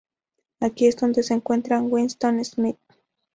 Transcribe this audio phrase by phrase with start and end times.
[0.61, 2.79] Aquí es donde se encuentra Winston Smith.